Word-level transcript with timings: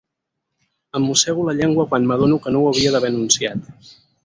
Em 0.99 1.05
mossego 1.09 1.45
la 1.51 1.55
llengua 1.59 1.85
quan 1.93 2.09
m'adono 2.13 2.41
que 2.47 2.55
no 2.57 2.65
ho 2.65 2.73
havia 2.73 2.97
d'haver 2.97 3.13
anunciat. 3.15 3.73